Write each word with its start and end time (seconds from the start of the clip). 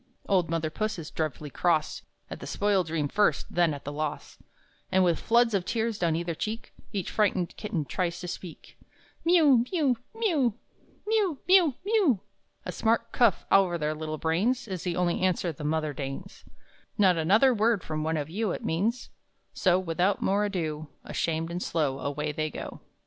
Old 0.27 0.49
mother 0.49 0.71
Puss 0.71 0.97
is 0.97 1.11
dreadfully 1.11 1.51
cross, 1.51 2.01
At 2.27 2.39
the 2.39 2.47
spoiled 2.47 2.87
dream 2.87 3.07
first, 3.07 3.45
then 3.53 3.71
at 3.71 3.83
the 3.85 3.91
loss; 3.91 4.39
And 4.91 5.03
with 5.03 5.19
floods 5.19 5.53
of 5.53 5.63
tears 5.63 5.99
down 5.99 6.15
either 6.15 6.33
cheek 6.33 6.73
Each 6.91 7.11
frightened 7.11 7.55
kitten 7.55 7.85
tries 7.85 8.19
to 8.21 8.27
speak: 8.27 8.79
"Miew, 9.23 9.59
miew, 9.71 9.97
miew! 10.15 10.55
Miew, 11.05 11.37
miew, 11.47 11.75
miew!" 11.85 12.19
A 12.65 12.71
smart 12.71 13.11
cuff 13.11 13.45
over 13.51 13.77
their 13.77 13.93
little 13.93 14.17
brains 14.17 14.67
Is 14.67 14.81
the 14.83 14.95
only 14.95 15.21
answer 15.21 15.51
the 15.51 15.63
mother 15.63 15.93
deigns 15.93 16.45
"Not 16.97 17.15
another 17.17 17.53
word 17.53 17.83
from 17.83 18.03
one 18.03 18.17
of 18.17 18.27
you!" 18.27 18.49
It 18.53 18.65
means, 18.65 19.11
so 19.53 19.77
without 19.77 20.19
more 20.19 20.45
ado, 20.45 20.87
Ashamed 21.05 21.51
and 21.51 21.61
slow 21.61 21.99
Away 21.99 22.31
they 22.31 22.49
go. 22.49 22.81